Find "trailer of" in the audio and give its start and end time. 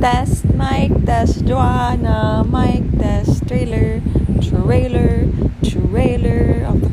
5.64-6.80